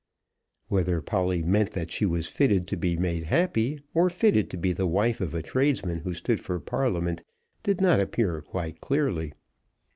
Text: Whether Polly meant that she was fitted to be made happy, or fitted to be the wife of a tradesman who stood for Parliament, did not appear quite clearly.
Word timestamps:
Whether 0.67 0.99
Polly 0.99 1.43
meant 1.43 1.73
that 1.73 1.91
she 1.91 2.07
was 2.07 2.25
fitted 2.25 2.67
to 2.69 2.75
be 2.75 2.97
made 2.97 3.25
happy, 3.25 3.81
or 3.93 4.09
fitted 4.09 4.49
to 4.49 4.57
be 4.57 4.73
the 4.73 4.87
wife 4.87 5.21
of 5.21 5.35
a 5.35 5.43
tradesman 5.43 5.99
who 5.99 6.15
stood 6.15 6.39
for 6.39 6.59
Parliament, 6.59 7.21
did 7.61 7.79
not 7.81 7.99
appear 7.99 8.41
quite 8.41 8.81
clearly. 8.81 9.33